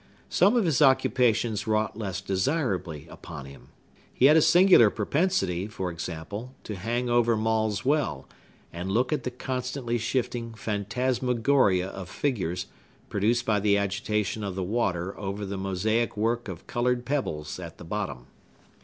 Some 0.29 0.55
of 0.55 0.65
his 0.65 0.81
occupations 0.81 1.67
wrought 1.67 1.95
less 1.95 2.21
desirably 2.21 3.05
upon 3.07 3.45
him. 3.45 3.69
He 4.11 4.25
had 4.25 4.35
a 4.35 4.41
singular 4.41 4.89
propensity, 4.89 5.67
for 5.67 5.91
example, 5.91 6.55
to 6.63 6.75
hang 6.75 7.07
over 7.07 7.37
Maule's 7.37 7.85
well, 7.85 8.27
and 8.73 8.91
look 8.91 9.13
at 9.13 9.25
the 9.25 9.29
constantly 9.29 9.99
shifting 9.99 10.55
phantasmagoria 10.55 11.87
of 11.87 12.09
figures 12.09 12.65
produced 13.09 13.45
by 13.45 13.59
the 13.59 13.77
agitation 13.77 14.43
of 14.43 14.55
the 14.55 14.63
water 14.63 15.15
over 15.19 15.45
the 15.45 15.55
mosaic 15.55 16.17
work 16.17 16.47
of 16.47 16.65
colored 16.65 17.05
pebbles 17.05 17.59
at 17.59 17.77
the 17.77 17.85
bottom. 17.85 18.25